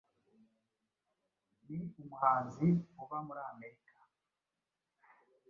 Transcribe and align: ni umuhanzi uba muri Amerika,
ni 1.67 1.77
umuhanzi 1.99 2.67
uba 3.01 3.17
muri 3.25 3.41
Amerika, 3.51 3.93